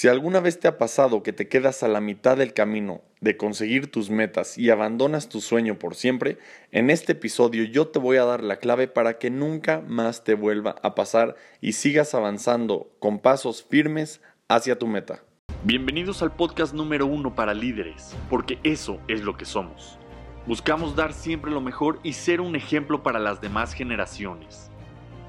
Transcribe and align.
Si 0.00 0.08
alguna 0.08 0.40
vez 0.40 0.58
te 0.58 0.66
ha 0.66 0.78
pasado 0.78 1.22
que 1.22 1.34
te 1.34 1.46
quedas 1.46 1.82
a 1.82 1.88
la 1.88 2.00
mitad 2.00 2.38
del 2.38 2.54
camino 2.54 3.02
de 3.20 3.36
conseguir 3.36 3.90
tus 3.90 4.08
metas 4.08 4.56
y 4.56 4.70
abandonas 4.70 5.28
tu 5.28 5.42
sueño 5.42 5.78
por 5.78 5.94
siempre, 5.94 6.38
en 6.72 6.88
este 6.88 7.12
episodio 7.12 7.64
yo 7.64 7.88
te 7.88 7.98
voy 7.98 8.16
a 8.16 8.24
dar 8.24 8.42
la 8.42 8.56
clave 8.56 8.88
para 8.88 9.18
que 9.18 9.28
nunca 9.28 9.82
más 9.86 10.24
te 10.24 10.32
vuelva 10.32 10.76
a 10.82 10.94
pasar 10.94 11.36
y 11.60 11.72
sigas 11.72 12.14
avanzando 12.14 12.90
con 12.98 13.18
pasos 13.18 13.62
firmes 13.62 14.22
hacia 14.48 14.78
tu 14.78 14.86
meta. 14.86 15.22
Bienvenidos 15.64 16.22
al 16.22 16.34
podcast 16.34 16.72
número 16.72 17.04
uno 17.04 17.34
para 17.34 17.52
líderes, 17.52 18.16
porque 18.30 18.58
eso 18.62 19.02
es 19.06 19.20
lo 19.20 19.36
que 19.36 19.44
somos. 19.44 19.98
Buscamos 20.46 20.96
dar 20.96 21.12
siempre 21.12 21.50
lo 21.50 21.60
mejor 21.60 22.00
y 22.02 22.14
ser 22.14 22.40
un 22.40 22.56
ejemplo 22.56 23.02
para 23.02 23.18
las 23.18 23.42
demás 23.42 23.74
generaciones. 23.74 24.70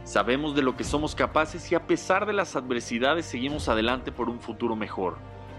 Sabemos 0.04 0.56
de 0.56 0.64
lo 0.64 0.76
que 0.76 0.84
somos 0.84 1.14
capaces 1.14 1.72
y 1.72 1.76
a 1.76 1.86
pesar 1.86 2.26
de 2.26 2.34
las 2.34 2.56
adversidades 2.56 3.26
seguimos 3.26 3.70
adelante 3.70 4.12
por 4.12 4.30
un 4.30 4.40
futuro 4.40 4.76
mejor, 4.76 5.18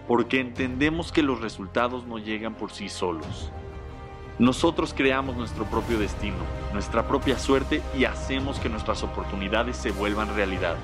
porque 0.09 0.41
entendemos 0.41 1.13
que 1.13 1.23
los 1.23 1.41
resultados 1.41 2.07
no 2.07 2.19
llegan 2.19 2.55
por 2.55 2.73
sí 2.73 2.89
solos. 2.89 3.53
Nosotros 4.39 4.95
creamos 4.95 5.37
nuestro 5.37 5.65
propio 5.67 5.99
destino, 5.99 6.39
nuestra 6.73 7.07
propia 7.07 7.39
suerte 7.39 7.83
y 7.97 8.05
hacemos 8.05 8.59
que 8.59 8.69
nuestras 8.69 9.05
oportunidades 9.05 9.77
se 9.77 9.93
vuelvan 9.93 10.35
realidad. 10.35 10.77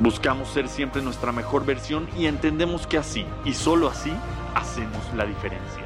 Buscamos 0.00 0.48
ser 0.48 0.66
siempre 0.66 1.02
nuestra 1.02 1.30
mejor 1.30 1.66
versión 1.66 2.08
y 2.16 2.26
entendemos 2.26 2.86
que 2.86 2.96
así, 2.96 3.26
y 3.44 3.52
solo 3.52 3.88
así, 3.88 4.12
hacemos 4.54 5.02
la 5.14 5.26
diferencia. 5.26 5.84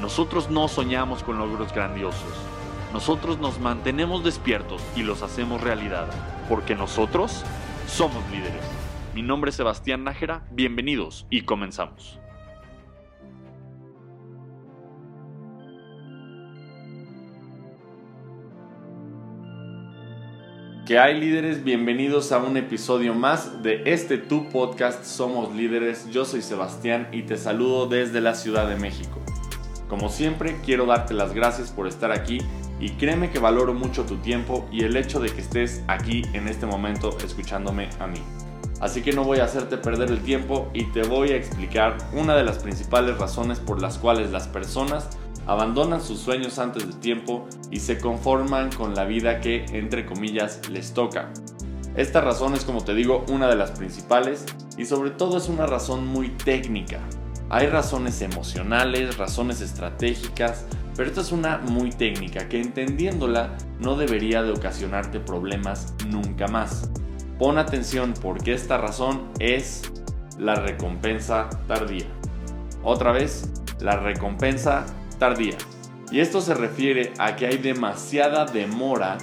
Nosotros 0.00 0.48
no 0.48 0.68
soñamos 0.68 1.24
con 1.24 1.38
logros 1.38 1.72
grandiosos, 1.72 2.34
nosotros 2.92 3.38
nos 3.38 3.60
mantenemos 3.60 4.24
despiertos 4.24 4.82
y 4.96 5.02
los 5.02 5.22
hacemos 5.22 5.60
realidad, 5.60 6.08
porque 6.48 6.74
nosotros 6.74 7.44
somos 7.86 8.22
líderes. 8.30 8.62
Mi 9.14 9.22
nombre 9.22 9.50
es 9.50 9.56
Sebastián 9.56 10.04
Nájera, 10.04 10.46
bienvenidos 10.50 11.26
y 11.28 11.42
comenzamos. 11.42 12.18
¿Qué 20.86 20.98
hay 20.98 21.20
líderes? 21.20 21.62
Bienvenidos 21.62 22.32
a 22.32 22.38
un 22.38 22.56
episodio 22.56 23.12
más 23.12 23.62
de 23.62 23.82
este 23.84 24.16
Tu 24.16 24.48
Podcast 24.48 25.04
Somos 25.04 25.54
Líderes. 25.54 26.10
Yo 26.10 26.24
soy 26.24 26.40
Sebastián 26.40 27.08
y 27.12 27.24
te 27.24 27.36
saludo 27.36 27.86
desde 27.86 28.22
la 28.22 28.34
Ciudad 28.34 28.66
de 28.66 28.76
México. 28.76 29.20
Como 29.86 30.08
siempre, 30.08 30.56
quiero 30.64 30.86
darte 30.86 31.12
las 31.12 31.34
gracias 31.34 31.70
por 31.70 31.86
estar 31.88 32.10
aquí 32.10 32.38
y 32.80 32.90
créeme 32.90 33.30
que 33.30 33.38
valoro 33.38 33.74
mucho 33.74 34.04
tu 34.04 34.16
tiempo 34.16 34.68
y 34.70 34.84
el 34.84 34.96
hecho 34.96 35.20
de 35.20 35.30
que 35.30 35.40
estés 35.40 35.82
aquí 35.88 36.22
en 36.32 36.48
este 36.48 36.66
momento 36.66 37.16
escuchándome 37.24 37.88
a 37.98 38.06
mí. 38.06 38.22
Así 38.80 39.02
que 39.02 39.12
no 39.12 39.24
voy 39.24 39.38
a 39.38 39.44
hacerte 39.44 39.76
perder 39.76 40.10
el 40.10 40.20
tiempo 40.20 40.70
y 40.72 40.84
te 40.92 41.02
voy 41.02 41.30
a 41.30 41.36
explicar 41.36 41.98
una 42.12 42.36
de 42.36 42.44
las 42.44 42.58
principales 42.58 43.18
razones 43.18 43.58
por 43.58 43.82
las 43.82 43.98
cuales 43.98 44.30
las 44.30 44.46
personas 44.46 45.08
abandonan 45.46 46.00
sus 46.00 46.20
sueños 46.20 46.58
antes 46.58 46.86
de 46.86 46.92
tiempo 46.94 47.48
y 47.70 47.80
se 47.80 47.98
conforman 47.98 48.70
con 48.70 48.94
la 48.94 49.04
vida 49.04 49.40
que, 49.40 49.64
entre 49.72 50.06
comillas, 50.06 50.60
les 50.68 50.92
toca. 50.92 51.32
Esta 51.96 52.20
razón 52.20 52.54
es, 52.54 52.64
como 52.64 52.84
te 52.84 52.94
digo, 52.94 53.24
una 53.28 53.48
de 53.48 53.56
las 53.56 53.72
principales 53.72 54.44
y 54.76 54.84
sobre 54.84 55.10
todo 55.10 55.38
es 55.38 55.48
una 55.48 55.66
razón 55.66 56.06
muy 56.06 56.28
técnica. 56.28 57.00
Hay 57.50 57.66
razones 57.66 58.20
emocionales, 58.20 59.16
razones 59.16 59.60
estratégicas, 59.62 60.66
pero 60.98 61.10
esta 61.10 61.20
es 61.20 61.30
una 61.30 61.58
muy 61.58 61.90
técnica 61.90 62.48
que 62.48 62.60
entendiéndola 62.60 63.56
no 63.78 63.94
debería 63.94 64.42
de 64.42 64.50
ocasionarte 64.50 65.20
problemas 65.20 65.94
nunca 66.08 66.48
más. 66.48 66.90
Pon 67.38 67.56
atención 67.56 68.14
porque 68.20 68.52
esta 68.52 68.78
razón 68.78 69.28
es 69.38 69.92
la 70.40 70.56
recompensa 70.56 71.50
tardía. 71.68 72.06
Otra 72.82 73.12
vez, 73.12 73.48
la 73.78 73.94
recompensa 74.00 74.86
tardía. 75.20 75.56
Y 76.10 76.18
esto 76.18 76.40
se 76.40 76.54
refiere 76.54 77.12
a 77.18 77.36
que 77.36 77.46
hay 77.46 77.58
demasiada 77.58 78.44
demora 78.44 79.18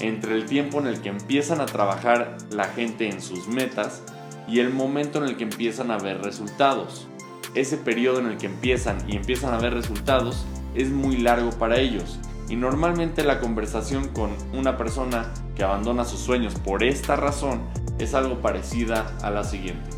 entre 0.00 0.34
el 0.34 0.46
tiempo 0.46 0.80
en 0.80 0.88
el 0.88 1.00
que 1.00 1.10
empiezan 1.10 1.60
a 1.60 1.66
trabajar 1.66 2.38
la 2.50 2.64
gente 2.64 3.08
en 3.08 3.22
sus 3.22 3.46
metas 3.46 4.02
y 4.48 4.58
el 4.58 4.70
momento 4.70 5.22
en 5.22 5.30
el 5.30 5.36
que 5.36 5.44
empiezan 5.44 5.92
a 5.92 5.98
ver 5.98 6.22
resultados. 6.22 7.06
Ese 7.54 7.76
periodo 7.76 8.18
en 8.18 8.26
el 8.26 8.36
que 8.36 8.46
empiezan 8.46 8.98
y 9.08 9.14
empiezan 9.14 9.54
a 9.54 9.58
ver 9.58 9.74
resultados 9.74 10.44
es 10.74 10.90
muy 10.90 11.16
largo 11.18 11.50
para 11.50 11.78
ellos 11.78 12.18
y 12.48 12.56
normalmente 12.56 13.22
la 13.22 13.38
conversación 13.40 14.08
con 14.08 14.30
una 14.52 14.76
persona 14.76 15.32
que 15.54 15.62
abandona 15.62 16.04
sus 16.04 16.20
sueños 16.20 16.54
por 16.56 16.82
esta 16.82 17.16
razón 17.16 17.60
es 17.98 18.14
algo 18.14 18.40
parecida 18.40 19.16
a 19.22 19.30
la 19.30 19.44
siguiente. 19.44 19.90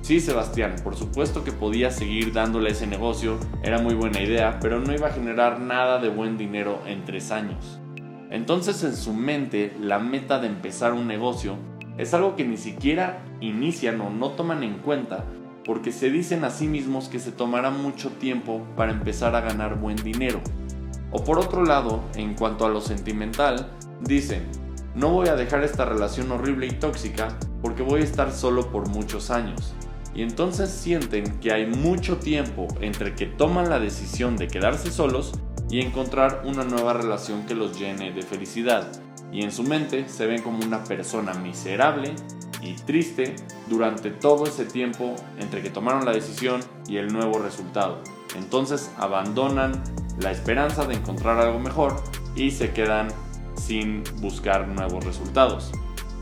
Sí, 0.00 0.18
Sebastián, 0.20 0.76
por 0.82 0.96
supuesto 0.96 1.44
que 1.44 1.52
podía 1.52 1.90
seguir 1.90 2.32
dándole 2.32 2.70
ese 2.70 2.86
negocio, 2.86 3.38
era 3.62 3.78
muy 3.78 3.94
buena 3.94 4.20
idea, 4.20 4.58
pero 4.60 4.80
no 4.80 4.92
iba 4.92 5.08
a 5.08 5.12
generar 5.12 5.60
nada 5.60 5.98
de 6.00 6.08
buen 6.08 6.36
dinero 6.38 6.80
en 6.86 7.04
tres 7.04 7.30
años. 7.30 7.78
Entonces 8.30 8.82
en 8.82 8.96
su 8.96 9.12
mente 9.12 9.76
la 9.78 9.98
meta 9.98 10.38
de 10.38 10.48
empezar 10.48 10.94
un 10.94 11.06
negocio 11.06 11.56
es 11.98 12.14
algo 12.14 12.34
que 12.34 12.44
ni 12.44 12.56
siquiera 12.56 13.22
inician 13.40 14.00
o 14.00 14.08
no 14.08 14.30
toman 14.30 14.62
en 14.62 14.78
cuenta 14.78 15.26
porque 15.64 15.92
se 15.92 16.10
dicen 16.10 16.44
a 16.44 16.50
sí 16.50 16.66
mismos 16.66 17.08
que 17.08 17.18
se 17.18 17.32
tomará 17.32 17.70
mucho 17.70 18.10
tiempo 18.10 18.62
para 18.76 18.92
empezar 18.92 19.34
a 19.34 19.40
ganar 19.40 19.78
buen 19.78 19.96
dinero. 19.96 20.40
O 21.10 21.22
por 21.24 21.38
otro 21.38 21.64
lado, 21.64 22.02
en 22.14 22.34
cuanto 22.34 22.64
a 22.64 22.70
lo 22.70 22.80
sentimental, 22.80 23.70
dicen, 24.00 24.46
no 24.94 25.10
voy 25.10 25.28
a 25.28 25.36
dejar 25.36 25.62
esta 25.62 25.84
relación 25.84 26.30
horrible 26.32 26.66
y 26.66 26.72
tóxica 26.72 27.36
porque 27.60 27.82
voy 27.82 28.00
a 28.00 28.04
estar 28.04 28.32
solo 28.32 28.70
por 28.70 28.88
muchos 28.88 29.30
años. 29.30 29.74
Y 30.14 30.22
entonces 30.22 30.70
sienten 30.70 31.38
que 31.40 31.52
hay 31.52 31.66
mucho 31.66 32.18
tiempo 32.18 32.68
entre 32.80 33.14
que 33.14 33.26
toman 33.26 33.70
la 33.70 33.78
decisión 33.78 34.36
de 34.36 34.48
quedarse 34.48 34.90
solos 34.90 35.32
y 35.70 35.80
encontrar 35.80 36.42
una 36.44 36.64
nueva 36.64 36.92
relación 36.92 37.46
que 37.46 37.54
los 37.54 37.78
llene 37.78 38.12
de 38.12 38.22
felicidad. 38.22 38.86
Y 39.32 39.42
en 39.42 39.52
su 39.52 39.62
mente 39.62 40.06
se 40.08 40.26
ven 40.26 40.42
como 40.42 40.58
una 40.64 40.84
persona 40.84 41.32
miserable 41.34 42.14
y 42.62 42.74
triste 42.74 43.34
durante 43.68 44.10
todo 44.10 44.44
ese 44.44 44.64
tiempo 44.64 45.16
entre 45.38 45.62
que 45.62 45.70
tomaron 45.70 46.04
la 46.04 46.12
decisión 46.12 46.60
y 46.88 46.96
el 46.96 47.12
nuevo 47.12 47.38
resultado. 47.38 47.98
Entonces 48.36 48.90
abandonan 48.96 49.82
la 50.20 50.30
esperanza 50.30 50.86
de 50.86 50.94
encontrar 50.94 51.38
algo 51.38 51.58
mejor 51.58 52.02
y 52.36 52.50
se 52.50 52.72
quedan 52.72 53.08
sin 53.56 54.04
buscar 54.20 54.68
nuevos 54.68 55.04
resultados. 55.04 55.72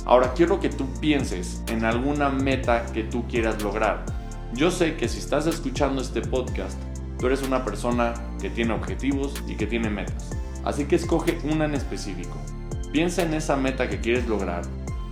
Ahora 0.06 0.32
quiero 0.34 0.60
que 0.60 0.70
tú 0.70 0.86
pienses 1.00 1.62
en 1.68 1.84
alguna 1.84 2.30
meta 2.30 2.86
que 2.86 3.04
tú 3.04 3.26
quieras 3.28 3.62
lograr. 3.62 4.04
Yo 4.54 4.70
sé 4.70 4.96
que 4.96 5.08
si 5.08 5.18
estás 5.18 5.46
escuchando 5.46 6.02
este 6.02 6.22
podcast, 6.22 6.78
tú 7.18 7.26
eres 7.26 7.42
una 7.42 7.64
persona 7.64 8.14
que 8.40 8.50
tiene 8.50 8.72
objetivos 8.72 9.34
y 9.46 9.56
que 9.56 9.66
tiene 9.66 9.90
metas. 9.90 10.30
Así 10.64 10.86
que 10.86 10.96
escoge 10.96 11.38
una 11.44 11.66
en 11.66 11.74
específico. 11.74 12.36
Piensa 12.92 13.22
en 13.22 13.34
esa 13.34 13.56
meta 13.56 13.88
que 13.88 14.00
quieres 14.00 14.26
lograr 14.26 14.62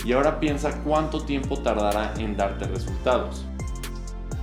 y 0.04 0.12
ahora 0.12 0.40
piensa 0.40 0.82
cuánto 0.82 1.22
tiempo 1.22 1.58
tardará 1.58 2.14
en 2.18 2.36
darte 2.36 2.66
resultados. 2.66 3.44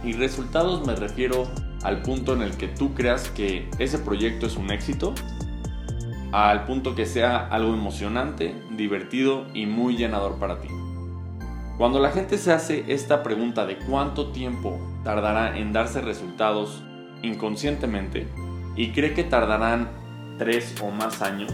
Y 0.03 0.13
resultados 0.13 0.85
me 0.85 0.95
refiero 0.95 1.47
al 1.83 2.01
punto 2.01 2.33
en 2.33 2.41
el 2.41 2.57
que 2.57 2.67
tú 2.67 2.93
creas 2.93 3.29
que 3.29 3.69
ese 3.79 3.99
proyecto 3.99 4.45
es 4.45 4.57
un 4.57 4.71
éxito, 4.71 5.13
al 6.31 6.65
punto 6.65 6.95
que 6.95 7.05
sea 7.05 7.47
algo 7.47 7.73
emocionante, 7.73 8.55
divertido 8.71 9.45
y 9.53 9.65
muy 9.65 9.95
llenador 9.95 10.37
para 10.37 10.59
ti. 10.59 10.67
Cuando 11.77 11.99
la 11.99 12.11
gente 12.11 12.37
se 12.37 12.51
hace 12.51 12.85
esta 12.87 13.21
pregunta 13.21 13.65
de 13.65 13.77
cuánto 13.77 14.31
tiempo 14.31 14.79
tardará 15.03 15.57
en 15.57 15.73
darse 15.73 16.01
resultados 16.01 16.83
inconscientemente 17.21 18.27
y 18.75 18.91
cree 18.91 19.13
que 19.13 19.23
tardarán 19.23 19.89
tres 20.37 20.75
o 20.81 20.89
más 20.89 21.21
años, 21.21 21.51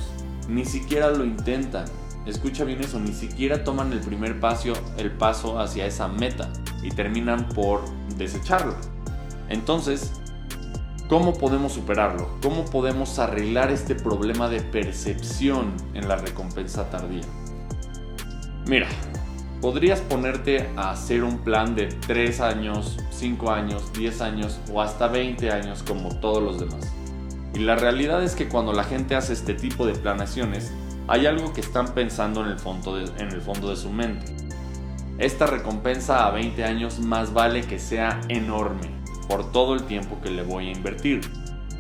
ni 0.48 0.66
siquiera 0.66 1.10
lo 1.10 1.24
intentan 1.26 1.86
escucha 2.26 2.64
bien 2.64 2.82
eso, 2.82 3.00
ni 3.00 3.14
siquiera 3.14 3.64
toman 3.64 3.92
el 3.94 4.00
primer 4.00 4.40
paso, 4.40 4.74
el 4.98 5.12
paso 5.12 5.60
hacia 5.60 5.86
esa 5.86 6.08
meta 6.08 6.52
y 6.84 6.90
terminan 6.90 7.48
por 7.50 7.82
desecharlo. 8.18 8.76
Entonces, 9.50 10.14
¿cómo 11.10 11.34
podemos 11.34 11.74
superarlo? 11.74 12.38
¿Cómo 12.42 12.66
podemos 12.66 13.20
arreglar 13.20 13.72
este 13.72 13.96
problema 13.96 14.50
de 14.50 14.62
percepción 14.62 15.74
en 15.94 16.08
la 16.08 16.16
recompensa 16.16 16.90
tardía? 16.90 17.24
Mira, 18.68 18.88
podrías 19.62 20.02
ponerte 20.02 20.70
a 20.76 20.92
hacer 20.92 21.24
un 21.24 21.40
plan 21.40 21.76
de 21.76 21.88
3 21.88 22.42
años, 22.42 22.98
5 23.10 23.52
años, 23.52 23.92
10 23.94 24.22
años 24.22 24.60
o 24.72 24.82
hasta 24.82 25.08
20 25.08 25.52
años 25.52 25.84
como 25.84 26.16
todos 26.20 26.42
los 26.42 26.60
demás. 26.60 26.92
Y 27.54 27.60
la 27.60 27.76
realidad 27.76 28.24
es 28.24 28.36
que 28.36 28.48
cuando 28.48 28.72
la 28.72 28.84
gente 28.84 29.16
hace 29.16 29.34
este 29.34 29.54
tipo 29.54 29.86
de 29.86 29.94
planeaciones, 29.94 30.72
hay 31.08 31.26
algo 31.26 31.54
que 31.54 31.62
están 31.62 31.94
pensando 31.94 32.44
en 32.44 32.52
el 32.52 32.60
fondo 32.60 32.96
de, 32.96 33.76
su 33.76 33.90
mente. 33.90 34.36
Esta 35.18 35.46
recompensa 35.46 36.26
a 36.26 36.32
20 36.32 36.64
años 36.64 37.00
más 37.00 37.34
vale 37.34 37.62
que 37.62 37.80
sea 37.80 38.22
enorme 38.28 38.90
por 39.28 39.52
todo 39.52 39.74
el 39.74 39.84
tiempo 39.84 40.20
que 40.22 40.32
le 40.32 40.44
voy 40.44 40.70
a 40.70 40.72
invertir. 40.72 41.22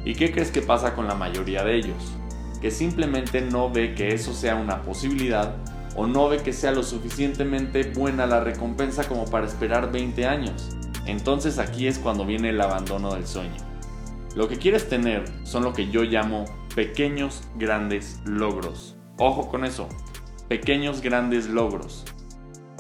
¿Y 0.03 0.15
qué 0.15 0.31
crees 0.31 0.51
que 0.51 0.62
pasa 0.62 0.95
con 0.95 1.07
la 1.07 1.15
mayoría 1.15 1.63
de 1.63 1.75
ellos? 1.75 2.13
Que 2.62 2.71
simplemente 2.71 3.41
no 3.41 3.69
ve 3.69 3.95
que 3.95 4.13
eso 4.13 4.33
sea 4.33 4.56
una 4.56 4.81
posibilidad 4.81 5.56
o 5.95 6.07
no 6.07 6.29
ve 6.29 6.38
que 6.38 6.53
sea 6.53 6.71
lo 6.71 6.83
suficientemente 6.83 7.83
buena 7.83 8.25
la 8.25 8.41
recompensa 8.41 9.07
como 9.07 9.25
para 9.25 9.47
esperar 9.47 9.91
20 9.91 10.25
años. 10.25 10.77
entonces 11.06 11.57
aquí 11.57 11.88
es 11.88 11.97
cuando 11.97 12.25
viene 12.25 12.50
el 12.50 12.62
abandono 12.62 13.13
del 13.13 13.25
sueño. 13.25 13.57
Lo 14.35 14.47
que 14.47 14.57
quieres 14.57 14.88
tener 14.88 15.25
son 15.44 15.63
lo 15.63 15.73
que 15.73 15.89
yo 15.89 16.03
llamo 16.03 16.45
pequeños 16.75 17.44
grandes 17.57 18.21
logros. 18.23 19.00
Ojo 19.23 19.50
con 19.50 19.65
eso, 19.65 19.88
pequeños 20.47 21.00
grandes 21.01 21.47
logros. 21.47 22.06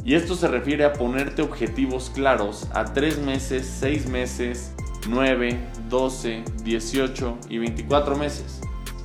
Y 0.03 0.15
esto 0.15 0.33
se 0.33 0.47
refiere 0.47 0.85
a 0.85 0.93
ponerte 0.93 1.43
objetivos 1.43 2.09
claros 2.09 2.67
a 2.73 2.83
3 2.83 3.19
meses, 3.19 3.71
6 3.79 4.07
meses, 4.07 4.73
9, 5.07 5.59
12, 5.87 6.43
18 6.63 7.37
y 7.47 7.59
24 7.59 8.17
meses. 8.17 8.59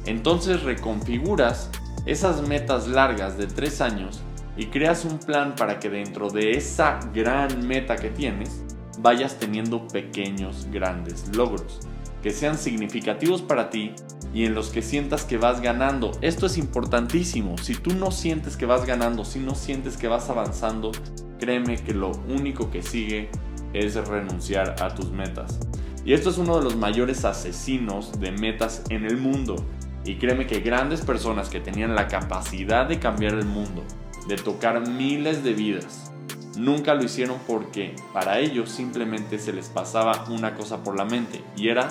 Entonces 0.06 0.62
reconfiguras 0.62 1.68
esas 2.06 2.40
metas 2.40 2.88
largas 2.88 3.36
de 3.36 3.48
3 3.48 3.82
años 3.82 4.22
y 4.56 4.68
creas 4.68 5.04
un 5.04 5.18
plan 5.18 5.56
para 5.56 5.78
que 5.78 5.90
dentro 5.90 6.30
de 6.30 6.52
esa 6.52 7.00
gran 7.12 7.68
meta 7.68 7.96
que 7.96 8.08
tienes 8.08 8.64
vayas 9.00 9.38
teniendo 9.38 9.86
pequeños 9.88 10.66
grandes 10.72 11.36
logros 11.36 11.80
que 12.22 12.30
sean 12.32 12.56
significativos 12.58 13.42
para 13.42 13.70
ti 13.70 13.94
y 14.36 14.44
en 14.44 14.54
los 14.54 14.68
que 14.68 14.82
sientas 14.82 15.24
que 15.24 15.38
vas 15.38 15.62
ganando. 15.62 16.10
Esto 16.20 16.44
es 16.44 16.58
importantísimo. 16.58 17.56
Si 17.56 17.74
tú 17.74 17.94
no 17.94 18.10
sientes 18.10 18.58
que 18.58 18.66
vas 18.66 18.84
ganando, 18.84 19.24
si 19.24 19.38
no 19.38 19.54
sientes 19.54 19.96
que 19.96 20.08
vas 20.08 20.28
avanzando, 20.28 20.92
créeme 21.40 21.76
que 21.78 21.94
lo 21.94 22.10
único 22.28 22.70
que 22.70 22.82
sigue 22.82 23.30
es 23.72 23.94
renunciar 23.94 24.76
a 24.82 24.94
tus 24.94 25.10
metas. 25.10 25.58
Y 26.04 26.12
esto 26.12 26.28
es 26.28 26.36
uno 26.36 26.58
de 26.58 26.64
los 26.64 26.76
mayores 26.76 27.24
asesinos 27.24 28.20
de 28.20 28.30
metas 28.30 28.82
en 28.90 29.06
el 29.06 29.16
mundo. 29.16 29.56
Y 30.04 30.16
créeme 30.16 30.46
que 30.46 30.60
grandes 30.60 31.00
personas 31.00 31.48
que 31.48 31.60
tenían 31.60 31.94
la 31.94 32.06
capacidad 32.06 32.86
de 32.86 32.98
cambiar 32.98 33.32
el 33.32 33.46
mundo, 33.46 33.84
de 34.28 34.36
tocar 34.36 34.86
miles 34.86 35.44
de 35.44 35.54
vidas, 35.54 36.12
nunca 36.58 36.92
lo 36.92 37.04
hicieron 37.04 37.38
porque 37.46 37.96
para 38.12 38.38
ellos 38.38 38.68
simplemente 38.68 39.38
se 39.38 39.54
les 39.54 39.70
pasaba 39.70 40.26
una 40.28 40.54
cosa 40.54 40.82
por 40.84 40.94
la 40.94 41.06
mente 41.06 41.42
y 41.56 41.68
era 41.68 41.88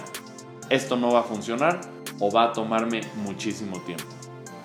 esto 0.70 0.96
no 0.96 1.12
va 1.12 1.20
a 1.20 1.24
funcionar 1.24 1.95
o 2.20 2.32
va 2.32 2.46
a 2.46 2.54
tomarme 2.54 3.02
muchísimo 3.16 3.80
tiempo. 3.82 4.06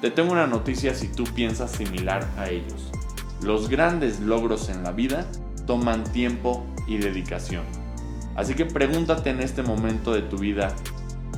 Te 0.00 0.11
tengo 0.11 0.32
una 0.32 0.47
noticia 0.47 0.94
si 0.94 1.08
tú 1.08 1.25
piensas 1.25 1.73
similar 1.73 2.26
a 2.38 2.49
ellos. 2.49 2.91
Los 3.43 3.69
grandes 3.69 4.20
logros 4.20 4.69
en 4.69 4.82
la 4.82 4.93
vida 4.93 5.26
toman 5.67 6.05
tiempo 6.05 6.67
y 6.87 6.99
dedicación. 6.99 7.64
Así 8.37 8.55
que 8.55 8.64
pregúntate 8.64 9.31
en 9.31 9.41
este 9.41 9.62
momento 9.62 10.12
de 10.12 10.23
tu 10.23 10.38
vida 10.38 10.75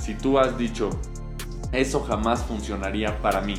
si 0.03 0.15
tú 0.15 0.39
has 0.39 0.59
dicho, 0.59 0.91
eso 1.71 2.01
jamás 2.01 2.43
funcionaría 2.43 3.23
para 3.23 3.41
mí. 3.41 3.55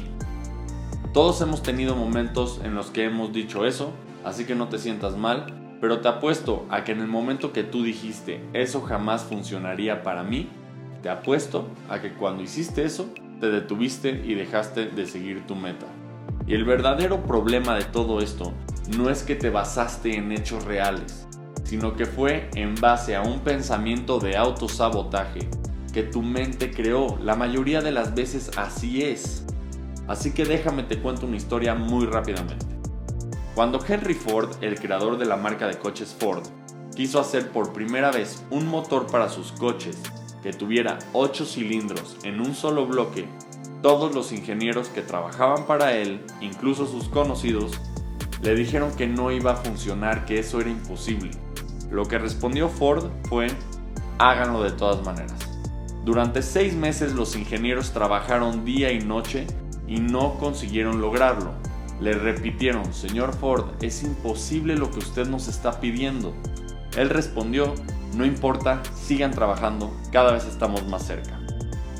Todos 1.13 1.39
hemos 1.41 1.63
tenido 1.63 1.95
momentos 1.95 2.59
en 2.65 2.75
los 2.75 2.91
que 2.91 3.05
hemos 3.05 3.31
dicho 3.31 3.65
eso, 3.65 3.93
así 4.25 4.43
que 4.43 4.55
no 4.55 4.67
te 4.67 4.77
sientas 4.77 5.15
mal, 5.15 5.77
pero 5.79 6.01
te 6.01 6.09
apuesto 6.09 6.65
a 6.69 6.83
que 6.83 6.91
en 6.91 6.99
el 6.99 7.07
momento 7.07 7.53
que 7.53 7.63
tú 7.63 7.81
dijiste, 7.83 8.43
eso 8.51 8.81
jamás 8.81 9.23
funcionaría 9.23 10.03
para 10.03 10.23
mí, 10.23 10.49
te 11.03 11.09
apuesto 11.09 11.67
a 11.89 11.99
que 11.99 12.13
cuando 12.13 12.41
hiciste 12.43 12.85
eso, 12.85 13.09
te 13.41 13.51
detuviste 13.51 14.09
y 14.09 14.35
dejaste 14.35 14.85
de 14.85 15.05
seguir 15.05 15.45
tu 15.45 15.53
meta. 15.53 15.85
Y 16.47 16.53
el 16.53 16.63
verdadero 16.63 17.23
problema 17.23 17.75
de 17.75 17.83
todo 17.83 18.21
esto 18.21 18.53
no 18.97 19.09
es 19.09 19.23
que 19.23 19.35
te 19.35 19.49
basaste 19.49 20.15
en 20.15 20.31
hechos 20.31 20.63
reales, 20.63 21.27
sino 21.65 21.93
que 21.93 22.05
fue 22.05 22.49
en 22.55 22.75
base 22.75 23.17
a 23.17 23.21
un 23.21 23.41
pensamiento 23.41 24.17
de 24.19 24.37
autosabotaje 24.37 25.49
que 25.91 26.03
tu 26.03 26.21
mente 26.21 26.71
creó. 26.71 27.17
La 27.21 27.35
mayoría 27.35 27.81
de 27.81 27.91
las 27.91 28.15
veces 28.15 28.51
así 28.57 29.03
es. 29.03 29.45
Así 30.07 30.31
que 30.31 30.45
déjame 30.45 30.83
te 30.83 30.99
cuento 30.99 31.25
una 31.25 31.35
historia 31.35 31.75
muy 31.75 32.05
rápidamente. 32.05 32.65
Cuando 33.55 33.83
Henry 33.85 34.13
Ford, 34.13 34.51
el 34.61 34.79
creador 34.79 35.17
de 35.17 35.25
la 35.25 35.35
marca 35.35 35.67
de 35.67 35.77
coches 35.77 36.15
Ford, 36.17 36.43
quiso 36.95 37.19
hacer 37.19 37.49
por 37.49 37.73
primera 37.73 38.09
vez 38.09 38.45
un 38.51 38.67
motor 38.67 39.07
para 39.07 39.27
sus 39.27 39.51
coches 39.51 40.01
que 40.43 40.53
tuviera 40.53 40.99
8 41.13 41.45
cilindros 41.45 42.17
en 42.23 42.41
un 42.41 42.53
solo 42.53 42.85
bloque, 42.85 43.25
todos 43.81 44.13
los 44.13 44.31
ingenieros 44.31 44.89
que 44.89 45.01
trabajaban 45.01 45.65
para 45.65 45.93
él, 45.93 46.21
incluso 46.41 46.85
sus 46.85 47.07
conocidos, 47.07 47.79
le 48.41 48.55
dijeron 48.55 48.93
que 48.95 49.07
no 49.07 49.31
iba 49.31 49.53
a 49.53 49.55
funcionar, 49.55 50.25
que 50.25 50.39
eso 50.39 50.59
era 50.59 50.69
imposible. 50.69 51.31
Lo 51.89 52.05
que 52.05 52.17
respondió 52.17 52.67
Ford 52.67 53.09
fue, 53.29 53.47
háganlo 54.19 54.61
de 54.63 54.71
todas 54.71 55.05
maneras. 55.05 55.33
Durante 56.03 56.41
seis 56.41 56.73
meses 56.73 57.13
los 57.13 57.35
ingenieros 57.35 57.91
trabajaron 57.91 58.65
día 58.65 58.91
y 58.91 58.99
noche 58.99 59.47
y 59.87 59.99
no 59.99 60.37
consiguieron 60.39 60.99
lograrlo. 60.99 61.53
Le 62.01 62.13
repitieron, 62.13 62.93
señor 62.93 63.33
Ford, 63.33 63.65
es 63.81 64.03
imposible 64.03 64.75
lo 64.75 64.91
que 64.91 64.99
usted 64.99 65.27
nos 65.27 65.47
está 65.47 65.79
pidiendo. 65.79 66.33
Él 66.97 67.09
respondió, 67.09 67.73
no 68.15 68.25
importa, 68.25 68.81
sigan 68.95 69.31
trabajando, 69.31 69.91
cada 70.11 70.33
vez 70.33 70.45
estamos 70.45 70.87
más 70.87 71.03
cerca. 71.03 71.39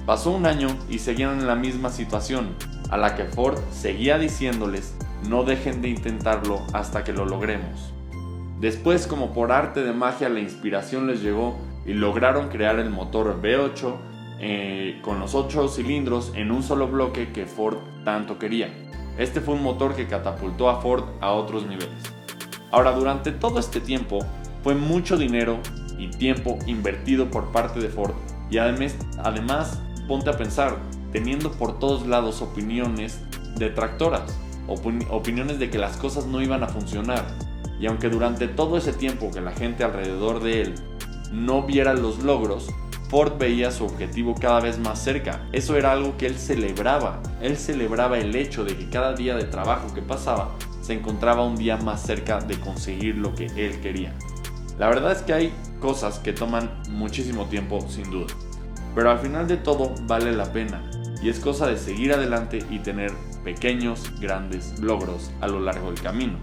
Pasó 0.05 0.31
un 0.31 0.45
año 0.45 0.67
y 0.89 0.99
seguían 0.99 1.39
en 1.39 1.47
la 1.47 1.55
misma 1.55 1.89
situación, 1.89 2.55
a 2.89 2.97
la 2.97 3.15
que 3.15 3.25
Ford 3.25 3.57
seguía 3.71 4.17
diciéndoles, 4.17 4.95
no 5.27 5.43
dejen 5.43 5.81
de 5.81 5.89
intentarlo 5.89 6.61
hasta 6.73 7.03
que 7.03 7.13
lo 7.13 7.25
logremos. 7.25 7.93
Después, 8.59 9.07
como 9.07 9.33
por 9.33 9.51
arte 9.51 9.83
de 9.83 9.93
magia, 9.93 10.29
la 10.29 10.39
inspiración 10.39 11.07
les 11.07 11.21
llegó 11.21 11.57
y 11.85 11.93
lograron 11.93 12.49
crear 12.49 12.79
el 12.79 12.89
motor 12.89 13.41
V8 13.41 13.95
eh, 14.39 14.99
con 15.01 15.19
los 15.19 15.35
8 15.35 15.67
cilindros 15.69 16.31
en 16.35 16.51
un 16.51 16.63
solo 16.63 16.87
bloque 16.87 17.31
que 17.31 17.45
Ford 17.45 17.77
tanto 18.03 18.37
quería. 18.37 18.73
Este 19.17 19.41
fue 19.41 19.55
un 19.55 19.63
motor 19.63 19.95
que 19.95 20.07
catapultó 20.07 20.69
a 20.69 20.81
Ford 20.81 21.03
a 21.21 21.31
otros 21.31 21.65
niveles. 21.65 21.89
Ahora, 22.71 22.91
durante 22.91 23.31
todo 23.31 23.59
este 23.59 23.79
tiempo, 23.79 24.19
fue 24.63 24.75
mucho 24.75 25.17
dinero 25.17 25.59
y 25.97 26.09
tiempo 26.09 26.57
invertido 26.65 27.29
por 27.29 27.51
parte 27.51 27.79
de 27.79 27.89
Ford. 27.89 28.13
Y 28.49 28.57
además, 28.57 28.95
además 29.23 29.81
ponte 30.07 30.29
a 30.29 30.37
pensar, 30.37 30.77
teniendo 31.11 31.51
por 31.51 31.79
todos 31.79 32.07
lados 32.07 32.41
opiniones 32.41 33.19
detractoras, 33.57 34.37
opiniones 34.67 35.59
de 35.59 35.69
que 35.69 35.77
las 35.77 35.97
cosas 35.97 36.25
no 36.25 36.41
iban 36.41 36.63
a 36.63 36.67
funcionar. 36.67 37.25
Y 37.79 37.87
aunque 37.87 38.09
durante 38.09 38.47
todo 38.47 38.77
ese 38.77 38.93
tiempo 38.93 39.31
que 39.31 39.41
la 39.41 39.51
gente 39.51 39.83
alrededor 39.83 40.41
de 40.41 40.61
él 40.61 40.75
no 41.31 41.63
viera 41.63 41.93
los 41.93 42.23
logros, 42.23 42.69
Ford 43.09 43.33
veía 43.37 43.71
su 43.71 43.85
objetivo 43.85 44.33
cada 44.33 44.59
vez 44.59 44.79
más 44.79 44.97
cerca. 44.99 45.41
Eso 45.51 45.77
era 45.77 45.91
algo 45.91 46.17
que 46.17 46.25
él 46.25 46.35
celebraba. 46.35 47.21
Él 47.41 47.57
celebraba 47.57 48.17
el 48.17 48.35
hecho 48.35 48.63
de 48.63 48.75
que 48.75 48.89
cada 48.89 49.13
día 49.13 49.35
de 49.35 49.43
trabajo 49.43 49.93
que 49.93 50.01
pasaba 50.01 50.49
se 50.81 50.93
encontraba 50.93 51.45
un 51.45 51.55
día 51.55 51.77
más 51.77 52.01
cerca 52.01 52.39
de 52.39 52.59
conseguir 52.59 53.17
lo 53.17 53.35
que 53.35 53.45
él 53.45 53.79
quería. 53.81 54.13
La 54.79 54.87
verdad 54.87 55.11
es 55.11 55.21
que 55.21 55.33
hay 55.33 55.53
cosas 55.83 56.17
que 56.19 56.31
toman 56.31 56.71
muchísimo 56.91 57.47
tiempo 57.47 57.85
sin 57.89 58.09
duda, 58.09 58.33
pero 58.95 59.11
al 59.11 59.19
final 59.19 59.49
de 59.49 59.57
todo 59.57 59.93
vale 60.03 60.31
la 60.31 60.53
pena 60.53 60.89
y 61.21 61.27
es 61.27 61.41
cosa 61.41 61.67
de 61.67 61.77
seguir 61.77 62.13
adelante 62.13 62.59
y 62.69 62.79
tener 62.79 63.11
pequeños, 63.43 64.09
grandes 64.21 64.79
logros 64.79 65.29
a 65.41 65.47
lo 65.49 65.59
largo 65.59 65.91
del 65.91 66.01
camino. 66.01 66.39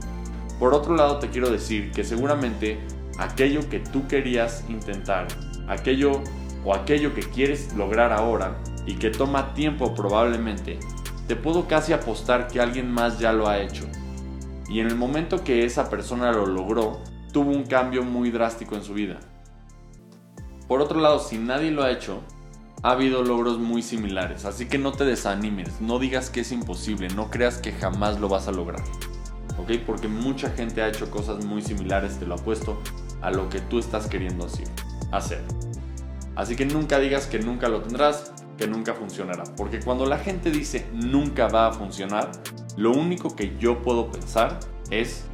Por 0.59 0.75
otro 0.75 0.95
lado 0.95 1.21
te 1.21 1.31
quiero 1.31 1.49
decir 1.49 1.91
que 1.91 2.05
seguramente 2.05 2.79
aquello 3.19 3.67
que 3.71 3.81
tú 3.81 4.07
querías 4.07 4.63
intentar, 4.69 5.27
aquello 5.69 6.21
o 6.63 6.75
aquello 6.75 7.15
que 7.15 7.23
quieres 7.23 7.73
lograr 7.73 8.13
ahora 8.13 8.59
y 8.85 8.97
que 8.97 9.09
toma 9.09 9.55
tiempo 9.55 9.95
probablemente, 9.95 10.79
te 11.29 11.35
puedo 11.35 11.67
casi 11.67 11.95
apostar 11.95 12.47
que 12.47 12.61
alguien 12.61 12.93
más 12.93 13.19
ya 13.19 13.33
lo 13.33 13.49
ha 13.49 13.59
hecho. 13.61 13.87
Y 14.69 14.81
en 14.81 14.89
el 14.89 14.97
momento 14.97 15.43
que 15.43 15.65
esa 15.65 15.89
persona 15.89 16.31
lo 16.31 16.45
logró, 16.45 17.01
tuvo 17.33 17.51
un 17.51 17.65
cambio 17.65 18.03
muy 18.03 18.31
drástico 18.31 18.75
en 18.75 18.83
su 18.83 18.95
vida. 18.95 19.19
Por 20.69 20.81
otro 20.81 21.01
lado, 21.01 21.19
si 21.19 21.39
nadie 21.39 21.71
lo 21.71 21.83
ha 21.83 21.91
hecho, 21.91 22.21
ha 22.83 22.93
habido 22.93 23.23
logros 23.23 23.59
muy 23.59 23.83
similares, 23.83 24.45
así 24.45 24.67
que 24.67 24.79
no 24.79 24.93
te 24.93 25.05
desanimes, 25.05 25.81
no 25.81 25.99
digas 25.99 26.31
que 26.31 26.41
es 26.41 26.53
imposible, 26.53 27.09
no 27.09 27.31
creas 27.31 27.59
que 27.59 27.73
jamás 27.73 28.21
lo 28.21 28.29
vas 28.29 28.49
a 28.49 28.53
lograr. 28.53 28.83
¿Ok? 29.59 29.73
Porque 29.85 30.09
mucha 30.09 30.51
gente 30.51 30.81
ha 30.81 30.89
hecho 30.89 31.11
cosas 31.11 31.45
muy 31.45 31.61
similares, 31.61 32.19
te 32.19 32.27
lo 32.27 32.35
apuesto, 32.35 32.81
a 33.21 33.31
lo 33.31 33.49
que 33.49 33.61
tú 33.61 33.79
estás 33.79 34.07
queriendo 34.07 34.47
hacer. 35.13 35.43
Así 36.37 36.57
que 36.57 36.65
nunca 36.65 36.99
digas 36.99 37.27
que 37.27 37.39
nunca 37.39 37.69
lo 37.69 37.83
tendrás, 37.83 38.33
que 38.57 38.67
nunca 38.67 38.95
funcionará. 38.95 39.45
Porque 39.57 39.81
cuando 39.81 40.07
la 40.07 40.19
gente 40.19 40.51
dice 40.51 40.87
nunca 40.93 41.49
va 41.49 41.69
a 41.69 41.73
funcionar, 41.73 42.31
lo 42.77 42.93
único 42.93 43.37
que 43.37 43.57
yo 43.59 43.83
puedo 43.83 44.11
pensar 44.11 44.61
es 44.91 45.27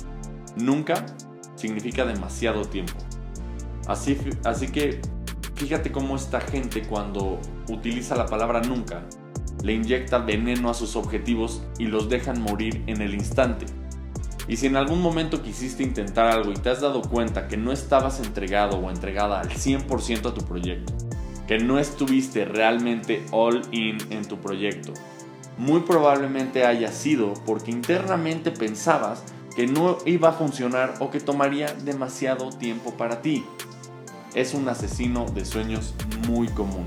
nunca 0.56 1.06
significa 1.56 2.04
demasiado 2.04 2.62
tiempo. 2.62 2.94
Así, 3.88 4.16
así 4.44 4.68
que 4.68 5.00
fíjate 5.56 5.90
cómo 5.90 6.16
esta 6.16 6.40
gente 6.40 6.82
cuando 6.82 7.40
utiliza 7.68 8.14
la 8.14 8.26
palabra 8.26 8.60
nunca, 8.60 9.02
le 9.62 9.72
inyecta 9.72 10.18
veneno 10.18 10.70
a 10.70 10.74
sus 10.74 10.96
objetivos 10.96 11.62
y 11.78 11.86
los 11.86 12.08
dejan 12.08 12.40
morir 12.40 12.84
en 12.86 13.00
el 13.00 13.14
instante. 13.14 13.66
Y 14.48 14.56
si 14.56 14.66
en 14.66 14.76
algún 14.76 15.02
momento 15.02 15.42
quisiste 15.42 15.82
intentar 15.82 16.28
algo 16.28 16.52
y 16.52 16.54
te 16.54 16.70
has 16.70 16.80
dado 16.80 17.02
cuenta 17.02 17.48
que 17.48 17.56
no 17.56 17.72
estabas 17.72 18.20
entregado 18.20 18.78
o 18.78 18.90
entregada 18.90 19.40
al 19.40 19.48
100% 19.48 20.30
a 20.30 20.34
tu 20.34 20.44
proyecto, 20.44 20.92
que 21.48 21.58
no 21.58 21.78
estuviste 21.78 22.44
realmente 22.44 23.24
all 23.32 23.62
in 23.72 23.98
en 24.10 24.24
tu 24.24 24.38
proyecto, 24.38 24.92
muy 25.58 25.80
probablemente 25.80 26.64
haya 26.64 26.92
sido 26.92 27.34
porque 27.44 27.70
internamente 27.70 28.50
pensabas 28.50 29.24
que 29.56 29.66
no 29.66 29.96
iba 30.04 30.28
a 30.28 30.32
funcionar 30.32 30.94
o 31.00 31.10
que 31.10 31.18
tomaría 31.18 31.72
demasiado 31.72 32.50
tiempo 32.50 32.92
para 32.92 33.22
ti. 33.22 33.44
es 34.34 34.52
un 34.52 34.68
asesino 34.68 35.24
de 35.24 35.46
sueños 35.46 35.94
muy 36.28 36.48
común. 36.48 36.86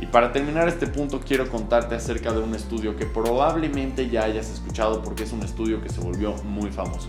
Y 0.00 0.06
para 0.06 0.32
terminar 0.32 0.66
este 0.66 0.88
punto 0.88 1.20
quiero 1.20 1.48
contarte 1.48 1.94
acerca 1.94 2.32
de 2.32 2.40
un 2.40 2.56
estudio 2.56 2.96
que 2.96 3.06
probablemente 3.06 4.10
ya 4.10 4.24
hayas 4.24 4.50
escuchado 4.50 5.00
porque 5.00 5.22
es 5.22 5.32
un 5.32 5.44
estudio 5.44 5.80
que 5.80 5.88
se 5.88 6.00
volvió 6.00 6.34
muy 6.42 6.72
famoso. 6.72 7.06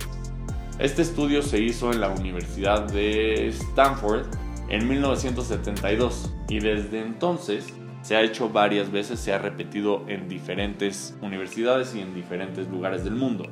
Este 0.77 1.01
estudio 1.01 1.41
se 1.41 1.59
hizo 1.59 1.91
en 1.91 2.01
la 2.01 2.09
Universidad 2.09 2.83
de 2.83 3.47
Stanford 3.47 4.27
en 4.69 4.87
1972 4.87 6.31
y 6.49 6.59
desde 6.59 7.01
entonces 7.01 7.65
se 8.03 8.15
ha 8.15 8.21
hecho 8.21 8.49
varias 8.49 8.91
veces, 8.91 9.19
se 9.19 9.33
ha 9.33 9.39
repetido 9.39 10.03
en 10.07 10.29
diferentes 10.29 11.17
universidades 11.23 11.95
y 11.95 12.01
en 12.01 12.13
diferentes 12.13 12.67
lugares 12.67 13.03
del 13.03 13.15
mundo. 13.15 13.45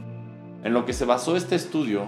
En 0.63 0.73
lo 0.73 0.85
que 0.85 0.93
se 0.93 1.05
basó 1.05 1.35
este 1.35 1.55
estudio 1.55 2.05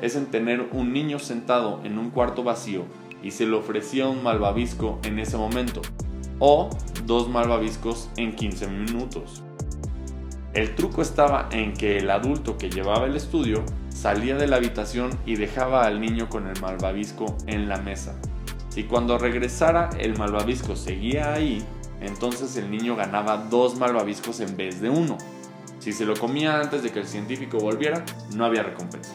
es 0.00 0.14
en 0.14 0.26
tener 0.26 0.68
un 0.72 0.92
niño 0.92 1.18
sentado 1.18 1.80
en 1.84 1.98
un 1.98 2.10
cuarto 2.10 2.44
vacío 2.44 2.84
y 3.22 3.32
se 3.32 3.46
le 3.46 3.56
ofrecía 3.56 4.06
un 4.06 4.22
malvavisco 4.22 5.00
en 5.02 5.18
ese 5.18 5.36
momento, 5.36 5.82
o 6.38 6.70
dos 7.04 7.28
malvaviscos 7.28 8.10
en 8.16 8.36
15 8.36 8.68
minutos. 8.68 9.42
El 10.54 10.74
truco 10.74 11.02
estaba 11.02 11.48
en 11.50 11.74
que 11.74 11.98
el 11.98 12.10
adulto 12.10 12.56
que 12.56 12.70
llevaba 12.70 13.06
el 13.06 13.16
estudio 13.16 13.64
salía 13.90 14.36
de 14.36 14.46
la 14.46 14.56
habitación 14.56 15.10
y 15.26 15.36
dejaba 15.36 15.84
al 15.84 16.00
niño 16.00 16.28
con 16.28 16.46
el 16.46 16.60
malvavisco 16.60 17.36
en 17.46 17.68
la 17.68 17.78
mesa. 17.78 18.14
Si 18.68 18.84
cuando 18.84 19.18
regresara 19.18 19.90
el 19.98 20.16
malvavisco 20.16 20.76
seguía 20.76 21.32
ahí, 21.32 21.64
entonces 22.00 22.56
el 22.56 22.70
niño 22.70 22.94
ganaba 22.94 23.36
dos 23.36 23.76
malvaviscos 23.76 24.40
en 24.40 24.56
vez 24.56 24.80
de 24.80 24.90
uno. 24.90 25.18
Si 25.86 25.92
se 25.92 26.04
lo 26.04 26.16
comía 26.16 26.58
antes 26.58 26.82
de 26.82 26.90
que 26.90 26.98
el 26.98 27.06
científico 27.06 27.58
volviera, 27.58 28.04
no 28.34 28.44
había 28.44 28.64
recompensa. 28.64 29.12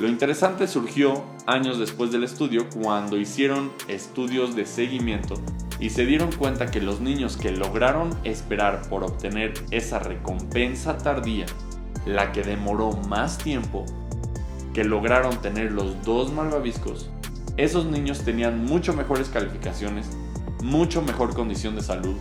Lo 0.00 0.06
interesante 0.06 0.68
surgió 0.68 1.24
años 1.48 1.80
después 1.80 2.12
del 2.12 2.22
estudio 2.22 2.68
cuando 2.70 3.16
hicieron 3.16 3.72
estudios 3.88 4.54
de 4.54 4.64
seguimiento 4.64 5.34
y 5.80 5.90
se 5.90 6.06
dieron 6.06 6.30
cuenta 6.30 6.70
que 6.70 6.80
los 6.80 7.00
niños 7.00 7.36
que 7.36 7.50
lograron 7.50 8.16
esperar 8.22 8.88
por 8.88 9.02
obtener 9.02 9.54
esa 9.72 9.98
recompensa 9.98 10.98
tardía, 10.98 11.46
la 12.06 12.30
que 12.30 12.44
demoró 12.44 12.92
más 13.08 13.38
tiempo, 13.38 13.84
que 14.74 14.84
lograron 14.84 15.42
tener 15.42 15.72
los 15.72 16.00
dos 16.04 16.32
malvaviscos, 16.32 17.10
esos 17.56 17.86
niños 17.86 18.20
tenían 18.20 18.64
mucho 18.64 18.92
mejores 18.92 19.30
calificaciones, 19.30 20.06
mucho 20.62 21.02
mejor 21.02 21.34
condición 21.34 21.74
de 21.74 21.82
salud, 21.82 22.14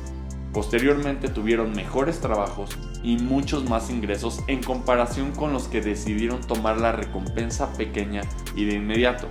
posteriormente 0.54 1.30
tuvieron 1.30 1.74
mejores 1.74 2.20
trabajos 2.20 2.78
y 3.04 3.18
muchos 3.18 3.70
más 3.70 3.90
ingresos 3.90 4.44
en 4.48 4.62
comparación 4.64 5.32
con 5.32 5.54
los 5.54 5.68
que 5.68 5.82
decidieron 5.82 6.42
tomar 6.42 6.78
la 6.80 6.92
recompensa 6.92 7.74
pequeña 7.74 8.22
y 8.56 8.66
de 8.66 8.76
inmediato. 8.76 9.28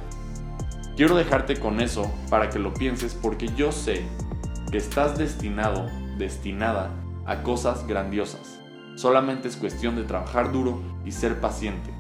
Quiero 0.97 1.17
dejarte 1.17 1.57
con 1.57 1.81
eso 1.81 2.11
para 2.29 2.51
que 2.51 2.59
lo 2.59 2.75
pienses 2.75 3.15
porque 3.15 3.49
yo 3.57 3.73
sé 3.73 4.03
que 4.71 4.79
estás 4.79 5.19
destinado, 5.19 5.87
destinada 6.19 6.91
a 7.27 7.43
cosas 7.43 7.87
grandiosas. 7.87 8.61
Solamente 8.97 9.49
es 9.49 9.57
cuestión 9.57 9.97
de 9.97 10.05
trabajar 10.05 10.53
duro 10.53 10.83
y 11.05 11.13
ser 11.13 11.41
paciente. 11.41 11.91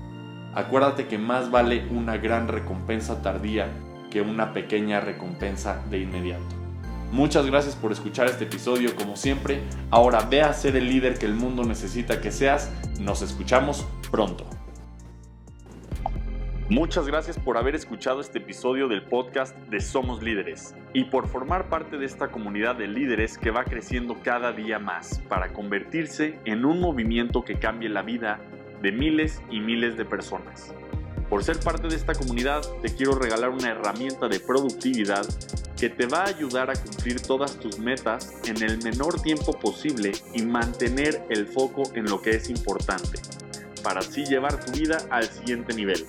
Acuérdate 0.54 1.06
que 1.06 1.16
más 1.16 1.50
vale 1.50 1.86
una 1.90 2.16
gran 2.16 2.48
recompensa 2.48 3.22
tardía 3.22 3.68
que 4.10 4.20
una 4.20 4.52
pequeña 4.52 5.00
recompensa 5.00 5.82
de 5.88 6.00
inmediato. 6.00 6.59
Muchas 7.12 7.44
gracias 7.44 7.74
por 7.74 7.90
escuchar 7.90 8.28
este 8.28 8.44
episodio 8.44 8.94
como 8.94 9.16
siempre. 9.16 9.62
Ahora 9.90 10.28
ve 10.30 10.42
a 10.42 10.52
ser 10.52 10.76
el 10.76 10.88
líder 10.88 11.18
que 11.18 11.26
el 11.26 11.34
mundo 11.34 11.64
necesita 11.64 12.20
que 12.20 12.30
seas. 12.30 12.70
Nos 13.00 13.20
escuchamos 13.20 13.84
pronto. 14.12 14.46
Muchas 16.68 17.08
gracias 17.08 17.36
por 17.36 17.56
haber 17.56 17.74
escuchado 17.74 18.20
este 18.20 18.38
episodio 18.38 18.86
del 18.86 19.02
podcast 19.02 19.56
de 19.70 19.80
Somos 19.80 20.22
Líderes 20.22 20.76
y 20.92 21.02
por 21.02 21.26
formar 21.26 21.68
parte 21.68 21.98
de 21.98 22.06
esta 22.06 22.28
comunidad 22.28 22.76
de 22.76 22.86
líderes 22.86 23.38
que 23.38 23.50
va 23.50 23.64
creciendo 23.64 24.18
cada 24.22 24.52
día 24.52 24.78
más 24.78 25.18
para 25.28 25.52
convertirse 25.52 26.38
en 26.44 26.64
un 26.64 26.78
movimiento 26.78 27.44
que 27.44 27.58
cambie 27.58 27.88
la 27.88 28.02
vida 28.02 28.38
de 28.82 28.92
miles 28.92 29.42
y 29.50 29.58
miles 29.58 29.96
de 29.96 30.04
personas. 30.04 30.72
Por 31.28 31.42
ser 31.42 31.58
parte 31.58 31.88
de 31.88 31.96
esta 31.96 32.14
comunidad, 32.14 32.62
te 32.82 32.94
quiero 32.94 33.16
regalar 33.16 33.50
una 33.50 33.70
herramienta 33.70 34.28
de 34.28 34.38
productividad 34.38 35.26
que 35.80 35.88
te 35.88 36.06
va 36.06 36.24
a 36.24 36.28
ayudar 36.28 36.70
a 36.70 36.74
cumplir 36.74 37.22
todas 37.22 37.58
tus 37.58 37.78
metas 37.78 38.34
en 38.44 38.62
el 38.62 38.82
menor 38.82 39.22
tiempo 39.22 39.58
posible 39.58 40.12
y 40.34 40.42
mantener 40.42 41.24
el 41.30 41.46
foco 41.46 41.84
en 41.94 42.04
lo 42.04 42.20
que 42.20 42.32
es 42.32 42.50
importante, 42.50 43.18
para 43.82 44.00
así 44.00 44.26
llevar 44.26 44.62
tu 44.62 44.72
vida 44.72 44.98
al 45.10 45.24
siguiente 45.24 45.72
nivel. 45.72 46.04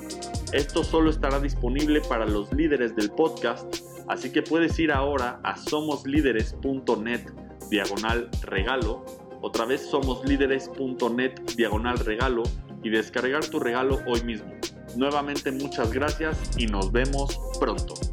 Esto 0.51 0.83
solo 0.83 1.09
estará 1.09 1.39
disponible 1.39 2.01
para 2.01 2.25
los 2.25 2.51
líderes 2.51 2.97
del 2.97 3.11
podcast, 3.11 3.73
así 4.09 4.29
que 4.29 4.41
puedes 4.41 4.77
ir 4.77 4.91
ahora 4.91 5.39
a 5.43 5.55
somoslíderes.net 5.55 7.31
diagonal 7.69 8.29
regalo, 8.41 9.05
otra 9.41 9.63
vez 9.63 9.85
somoslíderes.net 9.89 11.31
diagonal 11.55 11.97
regalo 11.99 12.43
y 12.83 12.89
descargar 12.89 13.45
tu 13.45 13.61
regalo 13.61 13.99
hoy 14.05 14.21
mismo. 14.23 14.51
Nuevamente 14.97 15.49
muchas 15.49 15.93
gracias 15.93 16.37
y 16.57 16.65
nos 16.65 16.91
vemos 16.91 17.39
pronto. 17.57 18.10